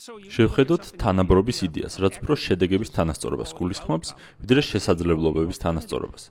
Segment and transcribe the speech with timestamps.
[0.00, 4.08] შევხედოთ თანაბრობის იდეას, რაც უფრო შედეგების თანასწორობას გულისხმობს,
[4.40, 6.22] ვიდრე შესაძლებლობების თანასწორობას.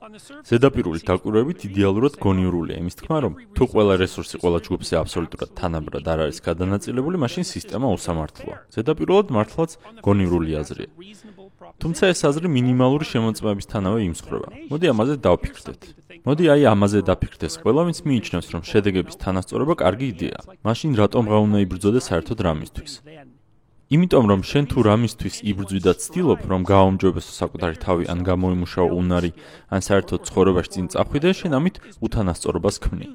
[0.50, 6.20] ზედაპირული დაკვირვებით იდეალურად გონიურულია იმის თქმა, რომ თუ ყველა რესურსი ყველა ჯგუფზე აბსოლუტურად თანაბრად არ
[6.26, 8.58] არის გადანაწილებული, მაშინ სისტემა უსამართლოა.
[8.74, 9.72] ზედაპირულად მართლაც
[10.02, 10.90] გონიურული აზრია.
[11.78, 14.50] თუმცა ეს აზრი მინიმალური შემოწმებისთანავე იმსხვრება.
[14.74, 15.82] მოდი ამაზე დავფიქრდეთ.
[16.26, 20.42] მოდი აი ამაზე დაფიქრდეს ყველა, ვინც მიიჩნევს, რომ შედეგების თანასწორობა კარგი იდეაა.
[20.66, 22.94] მაშინ რატომ რა უნდა იბრძოდეს საერთოდ რამისთვის?
[23.92, 29.32] იმიტომ რომ შენ თუ რამისთვის იბრძვი და ცდილობ, რომ გააუმჯობესო საკუთარი თავი ან გამოიმუშაო უნარი,
[29.68, 33.06] ან საერთოდ ცხოვრებაში წინ წახვიდე, შენ ამით უთანასწორობას ქმნი.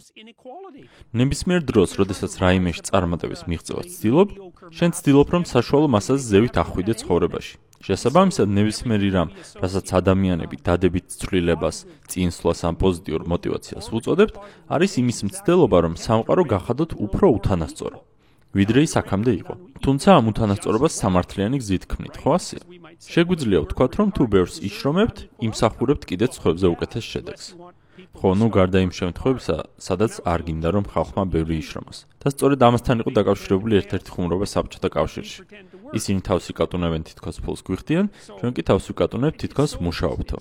[1.16, 4.28] ნებისმიერ დროს, როდესაც რაიმეში წარმატების მიღწევა ცდილობ,
[4.76, 7.54] შენ ცდილობ, რომ საშუალო მასას ზევით ახვიდე ცხოვრებაში.
[7.86, 9.28] შესაბამისად, ნებისმიერი რამ,
[9.62, 11.76] რასაც ადამიანები დადებით ცვლილებას,
[12.10, 14.34] წინსვლას ან პოზიტიურ мотиваციას უწოდებთ,
[14.68, 17.98] არის იმის მცდელობა, რომ სამყარო გახადოთ უფრო უთანასწორო.
[18.54, 19.54] ვიდრე ის აქამდე იყო.
[19.84, 22.56] თუმცა ამ უთანასწორობას სამართლიანი გზით ქმნით, ხო ასე?
[22.96, 27.46] შეგვიძლია ვთქვათ, რომ თუ ბევრს იშრომებთ, იმსახურებთ კიდეც ხებზე უკეთეს შედეგს.
[28.16, 31.98] ხო, ნუ გარდა იმ შემთხვევებისა, სადაც არ გინდა რომ ხალხმა ბევრი იშრომოს.
[32.26, 35.38] და სწორედ ამასთან იყო დაკავშირებული ერთ-ერთი ხუმრობა საბჭოთა კავშირში.
[35.98, 38.06] ისინი თავს იკატუნებენ თითქოს ფულს გვიხდიან,
[38.40, 40.38] ჩვენ კი თავს ვიკატუნებთ თითქოს მუშაობთო.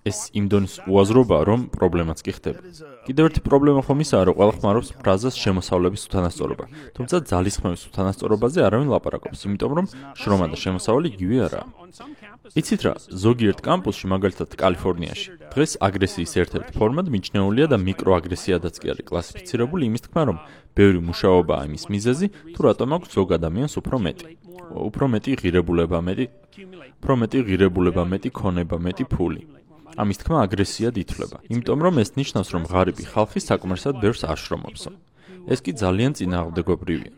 [0.00, 2.60] ეს იმ დონის უაზრობაა, რომ პრობლემაც კი ხდება.
[3.04, 6.64] კიდევ ერთი პრობლემა ხომ ისაა, რომ ყველა ხმარობს ფრაზას შემოსავლების უთანასწორობა.
[6.96, 11.66] თუმცა ძალისხმევის უთანასწორობაზე არავინ ლაპარაკობს, იმიტომ რომ შრომა და შემოსავალი იგივე არაა.
[12.56, 19.04] იცით რა, ზოგიერთ კამპუსში, მაგალითად კალიფორნიაში, დღეს აგრესიის ერთ-ერთი ფორმად მიჩნეულია და მიკროაგრესიადაც კი არის
[19.04, 20.36] კლასიფიცირებული იმის თქმა, რომ
[20.80, 22.26] ბევრი მუშაობაა იმის მიზეზი,
[22.56, 24.24] თუ რატომ აქვს ზოგ ადამიანს უფრო მეტი.
[24.70, 26.26] უფრო მეტი ღირებულება, მეტი,
[27.02, 29.42] უფრო მეტი ღირებულება, მეტი ქონება, მეტი ფული.
[29.96, 34.90] ამის თქმა აგრესიად ითვლება, იმიტომ რომ ეს ნიშნავს, რომ ღარიბი ხალხი საკმარისად ბევრს არ შრომობსო.
[35.50, 37.12] ეს კი ძალიან წინააღმდეგობრივია.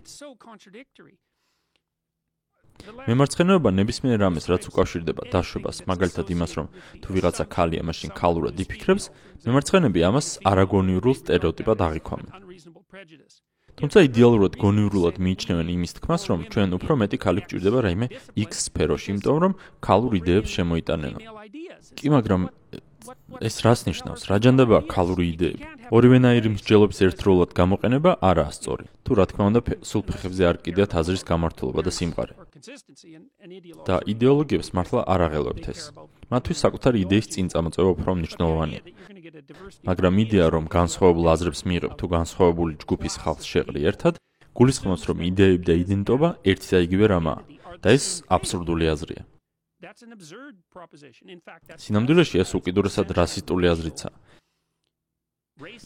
[2.83, 6.67] მემარცხენეობა ნებისმიერ რამეს რაც უკავშირდება დაშვებას, მაგალითად იმას, რომ
[7.03, 9.05] თუ ვიღაცა ქალია, მაშინ ქალურად იფიქრებს,
[9.46, 12.30] მემარცხენეები ამას არაგონიურულ стереოტიპად აღიქვამენ.
[13.73, 19.08] თუმცა იდეალურად გონიურულად მიიჩნევენ იმის თქმას, რომ ჩვენ უფრო მეტი ქალი გვჭირდება რაიმე X სფეროში,
[19.14, 19.52] იმიტომ რომ
[19.86, 21.19] ქალურ იდეებს შემოიტანენა.
[21.97, 22.42] კი, მაგრამ
[23.42, 24.23] ეს რას ნიშნავს?
[24.30, 25.64] რა ჯანდება ქალური იდეები?
[25.92, 28.86] ორივენაირი მსჯელობის ერთდროულად გამოყენება არაა სწორი.
[29.05, 32.35] თუ რა თქმა უნდა, სულ ფეხებზე არ კიდიათ აზრის გამართულობა და სიმყარე.
[33.89, 35.81] და იდეოლოგიებს მართლა არ აღელვებთ ეს.
[36.33, 38.81] მათთვის საკუთარი იდეის წინ წამოწევა უფრო მნიშვნელოვანია.
[39.89, 44.14] მაგრამ იდეა, რომ განსხვავებულ აზრებს მიიღებ თუ განსხვავებული ჯგუფის ხალხს შეყრი ერთად,
[44.55, 47.41] გულისხმობს, რომ იდეები და იდენტობა ერთი და იგივე რამაა.
[47.83, 49.27] და ეს აბსურდული აზრია.
[51.83, 54.15] სინამდვილეში ეს უკიდურესად რასისტული აზრიცაა.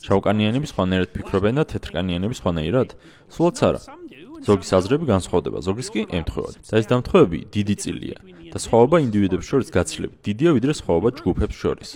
[0.07, 2.89] შავკანიანები სხვანაირად ფიქრობენ და თეთრკანიანები სხვანაირად?
[3.33, 3.81] სულაც არა.
[4.47, 6.51] ზოგის აზრები განსხვავდება, ზოგის კი ემთხვევა.
[6.71, 8.19] და ეს დამთხვევები დიდი წილია
[8.53, 11.91] და სხვაობა ინდივიდებს შორის გაცილებით დიდია ვიდრე სხვაობა ჯგუფებს შორის.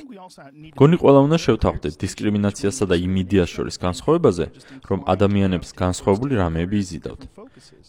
[0.81, 4.45] გონი ყველა უნდა შევთანხმდეთ დისკრიმინაციასა და იმ იდეას შორის განსხვავებაზე,
[4.91, 7.23] რომ ადამიანებს განსხვავებული რამეები იზიდავთ.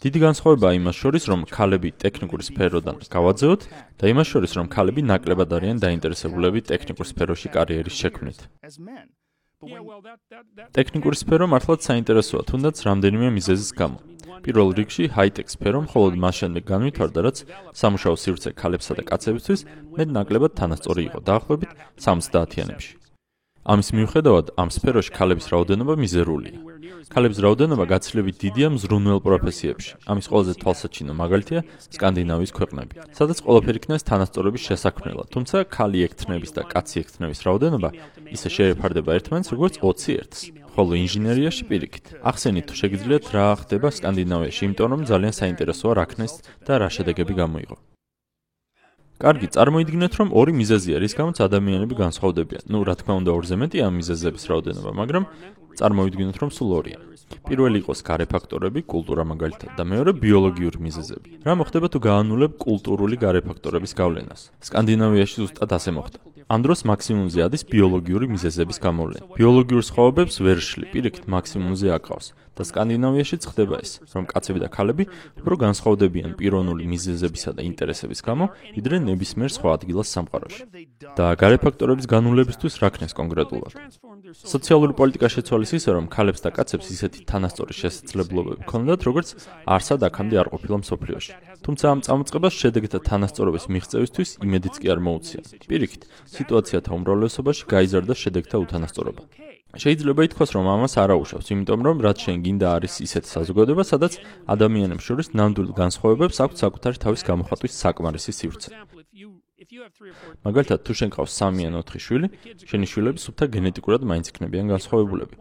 [0.03, 3.61] დიდი განსხვავებაა იმას შორის, რომ ქალები ტექნიკური სფეროდან გავაძეოთ
[3.99, 8.39] და იმას შორის, რომ ქალები ნაკლებად არიან დაინტერესებულები ტექნიკურ სფეროში კარიერის შექმნით.
[9.61, 13.97] ტექნიკური სფერო მართლაც საინტერესოა, თუნდაც რამდენიმე მიზეზის გამო.
[14.41, 17.37] პირველ რიგში ჰაი-ტექ სფერო მხოლოდ მას შემდეგ განვითარდა, რაც
[17.77, 19.61] სამუშაო სივრცე ქალებსა და კაცებისთვის
[19.97, 22.93] მეტ ნაკლებად თანასწორი იყო დაახლოებით 70-იანებში.
[23.61, 26.70] ამის მიუხედავად, ამ სფეროში ქალების რაოდენობა მიზერულია.
[27.09, 29.91] ქალების რაოდენობა გაცილებით დიდია მზრუნველ პროფესიებში.
[30.05, 31.61] ამის ყველაზე თვალსაჩინო მაგალითია
[31.97, 35.27] სკანდინავიის ქვეყნები, სადაც ყველაფერი იქნეს თანასწორობის შესაქმნელად.
[35.33, 37.89] თუმცა ქალი ექთნების და კაცი ექთნების რაოდენობა
[38.35, 40.39] ისე შეეფარდება ერთმანეთს, როგორც 20-ერთს.
[40.71, 42.05] ხოლო ინჟინერიაში პირიქით.
[42.21, 46.33] ახსენით, თუ შეგიძლიათ რა ხდება სკანდინავიაში, იმიტომ რომ ძალიან საინტერესოა რა ქნეს
[46.67, 47.75] და რა შედეგები გამოიღო.
[49.21, 52.63] კარგი, წარმოიდგინეთ, რომ ორი მიზეზია, რის გამოც ადამიანები განსხვავდებიან.
[52.73, 55.23] ნუ, რა თქმა უნდა, ორზე მეტია მიზეზების რაოდენობა, მაგრამ
[55.79, 56.97] წარმოიდგინოთ, რომ სულ ორია.
[57.47, 61.29] პირველი იყოს გარე ფაქტორები, კულტურა მაგალითად, და მეორე ბიოლოგიური მიზეზები.
[61.47, 64.41] რა მოხდება თუ გაანულებ კულტურული გარე ფაქტორების გავლენას?
[64.67, 66.19] სკანდინავიაში ზუსტად ასე მოხდა.
[66.51, 69.25] ამ დროს მაქსიმუმზე ადის ბიოლოგიური მიზეზების გამოვლენა.
[69.39, 72.27] ბიოლოგიურ სხვაობებს ვერ შლი, პირიქით მაქსიმუმზე აკავს.
[72.57, 75.03] და სკანდინავიაში ხდება ეს, რომ კაცები და ქალები
[75.39, 78.45] უფრო განსხვავდებიან პიროვნული მიზეზებისა და ინტერესების გამო,
[78.75, 80.61] ვიდრე ნებისმიერ სხვა ადგილას სამყაროში.
[81.15, 83.73] და გარე ფაქტორების განულებისთვის რა ქნეს კონკრეტულად?
[84.31, 89.29] სოციალური პოლიტიკა შეცვალეს ისე, რომ ქალებს და კაცებს ისეთი თანასწორი შესაძლებლობები ჰქონდათ, როგორც
[89.65, 91.31] არსად აქამდე არ ყოფილა მსოფლიოში.
[91.65, 95.41] თუმცა ამ წამოწყებას შედეგთა თანასწორობის მიღწევისთვის იმედიც კი არ მოუწია.
[95.69, 96.01] პირიქით,
[96.35, 99.50] სიტუაციათა უმრავლესობაში გაიზარდა შედეგთა უთანასწორობა.
[99.71, 104.13] შეიძლება ითქვას, რომ ამას არ აუშავს, იმიტომ რომ რაც შენ გინდა არის ისეთ საზოგადოება, სადაც
[104.51, 108.69] ადამიანებს შორის ნამდვილ განსხვავებებს აქვს საკუთარი თავის გამოხატვის საკმარისი სივრცე.
[110.41, 112.27] მაგალითად, თუ შენ ყავს 3 ან 4 შვილი,
[112.67, 115.35] შენი შვილები სუფთა გენეტიკურად მაინც იქნებიან განსხვავებულები.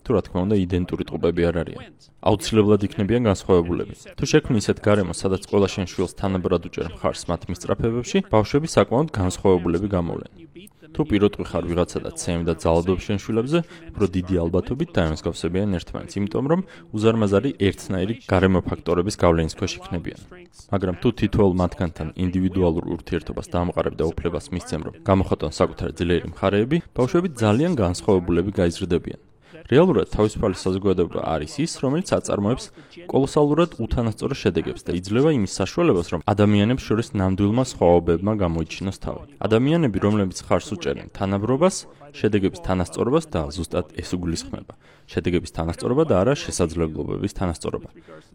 [0.00, 1.82] თუ რა თქმა უნდა იდენტური ტყუპები არ არიან.
[2.24, 3.94] აუცილებლად იქნებიან განსხვავებულები.
[4.16, 9.08] თუ შექმნი ისეთ გარემოს, სადაც ყველა შენ შვილს თანაბრად უჭერ მხარს მათ მისწრაფებებში, ბავშვები საკმაოდ
[9.20, 10.30] განსხვავებულები გამოვლენ.
[10.94, 13.58] თუ პიროტყვი ხარ ვიღაცა და ცემ და ძალადობ შენ შვილებზე,
[13.94, 16.60] უფრო დიდი ალბათობით დაემსგავსებიან ერთმანეთს, იმიტომ რომ
[16.96, 20.20] უზარმაზარი ერთნაირი გარემო ფაქტორების გავლენის ქვეშ იქნებიან.
[20.74, 26.76] მაგრამ თუ თითოეულ მათგანთან ინდივიდუალურ ურთიერთობას დაამყარებ და უფლებას მისცემ, რომ გამოხატონ საკუთარი ძლიერი მხარეები,
[26.96, 29.29] ბავშვები ძალიან განსხვავებულები გაიზრდებიან.
[29.70, 32.64] რეალურად თავისუფალი საზოგადოება არის ის, რომელიც აწარმოებს
[33.10, 39.22] კოლოსალურად უთანასწორო შედეგებს და იძლევა იმის საშუალებას, რომ ადამიანებს შორის ნამდვილმა სხვაობებმა გამოიჩინოს თავი.
[39.46, 41.76] ადამიანები, რომლებიც ხარს უჭერენ თანაბრობას,
[42.14, 44.74] შედეგების თანასწორობას და ზუსტად ეს უგულისხმება.
[45.10, 47.88] შედეგების თანასწორობა და არა შესაძლებლობების თანასწორობა.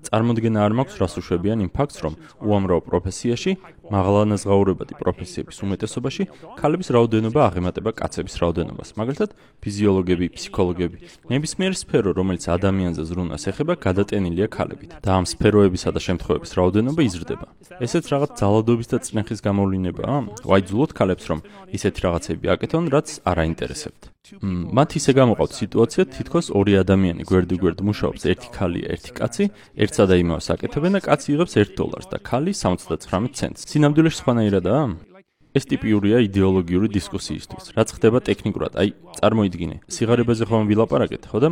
[0.05, 2.13] წარმოქმნა არ მაქვს რას უშვებიან იმ ფაქტს, რომ
[2.43, 3.51] უამრავ პროფესიაში,
[3.85, 6.23] მაღალანაზღაურებადი პროფესიების უმეტესობაში,
[6.59, 8.89] ქალების რაოდენობა აღემატება კაცების რაოდენობას.
[8.99, 9.29] მაგალითად,
[9.63, 10.97] ფიზიოლოგები, ფსიქოლოგები,
[11.31, 14.91] ნებისმიერი სფერო, რომელიც ადამიანზე ზრუნვას ეხება, გადატენილია ქალებით.
[15.05, 17.47] და ამ სფეროებისა და შემთხვევების რაოდენობა იზრდება.
[17.85, 20.17] ესეც რაღაც ძალადობის და წნეხის გამოვლინებაა?
[20.49, 21.39] ვაიძულოთ ქალებს, რომ
[21.77, 24.03] ისეთი რაღაცები აკეთონ, რაც არ აინტერესებთ.
[24.77, 29.45] მათ ისე გამოყავთ სიტუაცია, თითქოს ორი ადამიანი გვერდიგვერდ მუშაობს, ერთი ქალია, ერთი კაცი,
[29.77, 33.65] ერთსა და იმას აკეთებენ და კაცი იღებს 1 დოლარს და ქალი 79 ცენტს.
[33.69, 34.85] სინამდვილეში სხვანაირადაა?
[35.55, 37.65] ეს ტიპიურია იდეოლოგიური დისკუსიისთვის.
[37.79, 38.89] რაც ხდება ტექნიკურად, აი,
[39.23, 41.49] წარმოიდგინე, სიგარებაზე ხომ ვილაპარაკეთ, ხო და?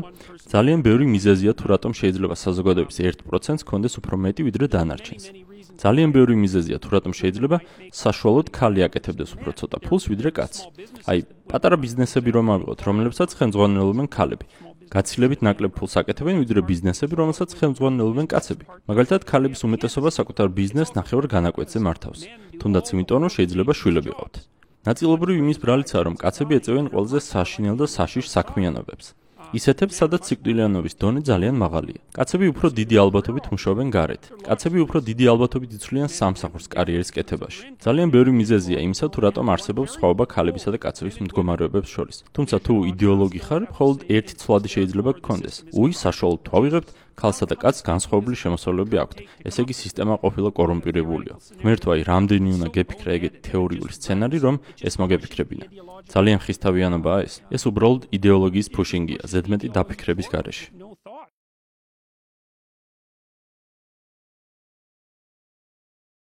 [0.51, 5.52] ძალიან ბევრი მიზეზია თუ რატომ შეიძლება საზოგადოების 1%-ს კონდეს უფრო მეტი ვიდრე დანარჩენს.
[5.81, 7.57] ძალიან ბევრი მიზეზია თუ რატომ შეიძლება
[7.89, 10.63] საშუალოდ ქალი აკეთებდეს უფრო ცოტა ფულს ვიდრე კაცი.
[11.09, 14.45] აი, პატარა ბიზნესები რომ ავიღოთ, რომლებსაც ხელმძღვანელობენ ქალები.
[14.93, 18.63] გაცილებით ნაკლებ ფულს აკეთებენ ვიდრე ბიზნესები, რომელსაც ხელმძღვანელობენ კაცები.
[18.89, 22.21] მაგალითად, ქალების უმეტესობა საკუთარ ბიზნესს ნახევარ განაკვეთზე მართავს.
[22.61, 24.35] თუნდაც იმიტომ, რომ შეიძლება შვილები ყავთ.
[24.83, 29.05] ნაწილობრივ იმის ბრალიცაა, რომ კაცები ეწევენ ყველაზე საშინელ და საშიშ საქმიანობებს.
[29.53, 31.99] ისეთებს, სადაც სიკვდილიანობის დონე ძალიან მაღალია.
[32.17, 34.23] კაცები უფრო დიდი ალბათობით მუშაობენ გარეთ.
[34.49, 37.61] კაცები უფრო დიდი ალბათობით იცვლიან სამსახურს კარიერის კეთებაში.
[37.85, 42.17] ძალიან ბევრი მიზეზია იმისა, თუ რატომ არსებობს სხვაობა ქალებისა და კაცების მდგომარეობებს შორის.
[42.33, 45.55] თუმცა თუ იდეოლოგი ხარ, მხოლოდ ერთი ცვლადი შეიძლება გქონდეს.
[45.77, 49.17] უი, საშუალო თვალიღებთ ქალსა და კაცს განსხვავებული შემოსავლები აქვთ.
[49.47, 51.33] ესე იგი სისტემა ყოფილა კორუმპირებულია.
[51.61, 54.55] ღმერთო აი, რამდენი უნდა გეფიქრა ეგეთი თეორიული სცენარი, რომ
[54.87, 55.65] ეს მოგეფიქრებინა.
[56.13, 57.33] ძალიან ხისთავიანობაა ეს.
[57.55, 60.65] ეს უბრალოდ იდეოლოგიის ფუშინგია, ზედმეტი დაფიქრების გარეშე.